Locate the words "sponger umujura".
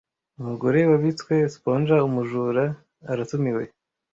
1.55-2.63